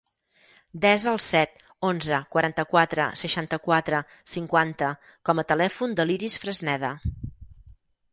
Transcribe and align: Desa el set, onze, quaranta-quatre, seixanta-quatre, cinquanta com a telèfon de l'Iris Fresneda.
Desa 0.83 1.09
el 1.09 1.19
set, 1.25 1.51
onze, 1.89 2.21
quaranta-quatre, 2.35 3.05
seixanta-quatre, 3.23 3.99
cinquanta 4.33 4.89
com 5.29 5.43
a 5.43 5.45
telèfon 5.53 5.95
de 6.01 6.07
l'Iris 6.09 6.39
Fresneda. 6.47 6.91